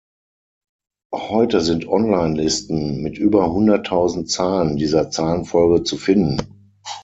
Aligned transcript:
Heute 1.13 1.61
sind 1.61 1.87
Online-Listen 1.87 3.03
mit 3.03 3.19
über 3.19 3.51
hunderttausend 3.51 4.31
Zahlen 4.31 4.75
dieser 4.75 5.11
Zahlenfolge 5.11 5.83
zu 5.83 5.95
finden. 5.95 6.71